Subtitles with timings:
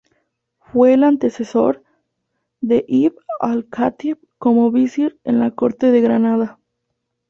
[0.57, 1.83] Fue el antecesor
[2.59, 6.59] de Ibn al-Khatib como visir en la corte de Granada.